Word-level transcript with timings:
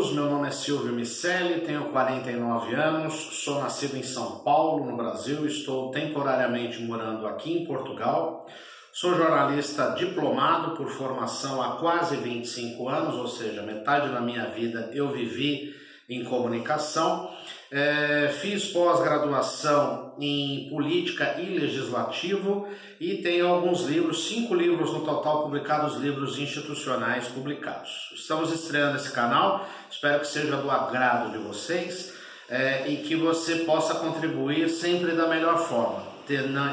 todos, 0.00 0.14
meu 0.14 0.30
nome 0.30 0.48
é 0.48 0.50
Silvio 0.50 0.94
Micelli, 0.94 1.60
tenho 1.60 1.90
49 1.90 2.74
anos, 2.74 3.14
sou 3.44 3.60
nascido 3.60 3.98
em 3.98 4.02
São 4.02 4.38
Paulo, 4.38 4.86
no 4.86 4.96
Brasil, 4.96 5.44
estou 5.46 5.90
temporariamente 5.90 6.80
morando 6.80 7.26
aqui 7.26 7.52
em 7.52 7.66
Portugal. 7.66 8.46
Sou 8.94 9.14
jornalista 9.14 9.90
diplomado 9.90 10.74
por 10.74 10.88
formação 10.88 11.60
há 11.60 11.76
quase 11.76 12.16
25 12.16 12.88
anos, 12.88 13.14
ou 13.16 13.28
seja, 13.28 13.60
metade 13.60 14.10
da 14.10 14.22
minha 14.22 14.46
vida 14.46 14.90
eu 14.94 15.10
vivi 15.10 15.74
em 16.08 16.24
comunicação 16.24 17.30
é, 17.72 18.34
fiz 18.40 18.66
pós-graduação 18.66 20.12
em 20.18 20.68
política 20.68 21.36
e 21.38 21.56
legislativo 21.56 22.66
e 22.98 23.18
tenho 23.18 23.46
alguns 23.46 23.82
livros, 23.82 24.26
cinco 24.26 24.56
livros 24.56 24.92
no 24.92 25.04
total 25.04 25.44
publicados, 25.44 25.96
livros 25.96 26.36
institucionais 26.36 27.28
publicados. 27.28 28.10
Estamos 28.12 28.52
estreando 28.52 28.96
esse 28.96 29.12
canal, 29.12 29.68
espero 29.88 30.18
que 30.18 30.26
seja 30.26 30.56
do 30.56 30.68
agrado 30.68 31.30
de 31.30 31.38
vocês 31.38 32.12
é, 32.48 32.88
e 32.88 32.96
que 32.96 33.14
você 33.14 33.60
possa 33.60 33.94
contribuir 33.94 34.68
sempre 34.68 35.12
da 35.12 35.28
melhor 35.28 35.58
forma. 35.68 36.10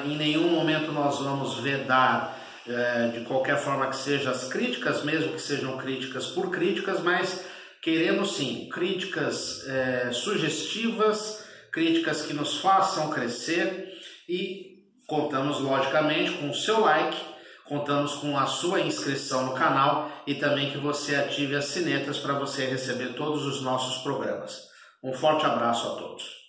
Em 0.06 0.18
nenhum 0.18 0.50
momento 0.50 0.92
nós 0.92 1.20
vamos 1.20 1.60
vedar 1.60 2.40
é, 2.68 3.08
de 3.10 3.22
qualquer 3.22 3.58
forma 3.58 3.88
que 3.88 3.96
seja 3.96 4.32
as 4.32 4.46
críticas, 4.46 5.04
mesmo 5.04 5.34
que 5.34 5.42
sejam 5.42 5.78
críticas 5.78 6.26
por 6.26 6.50
críticas, 6.50 7.02
mas 7.02 7.46
Queremos 7.88 8.36
sim 8.36 8.68
críticas 8.68 9.66
é, 9.66 10.12
sugestivas, 10.12 11.46
críticas 11.72 12.22
que 12.22 12.34
nos 12.34 12.58
façam 12.58 13.10
crescer 13.12 13.98
e 14.28 14.84
contamos 15.08 15.62
logicamente 15.62 16.32
com 16.34 16.50
o 16.50 16.54
seu 16.54 16.82
like, 16.82 17.18
contamos 17.64 18.16
com 18.16 18.38
a 18.38 18.46
sua 18.46 18.82
inscrição 18.82 19.46
no 19.46 19.54
canal 19.54 20.12
e 20.28 20.36
também 20.36 20.70
que 20.70 20.78
você 20.78 21.16
ative 21.16 21.56
as 21.56 21.68
sinetas 21.68 22.18
para 22.18 22.34
você 22.34 22.66
receber 22.66 23.14
todos 23.14 23.46
os 23.46 23.62
nossos 23.62 24.04
programas. 24.04 24.64
Um 25.02 25.14
forte 25.14 25.46
abraço 25.46 25.88
a 25.88 25.92
todos. 25.92 26.47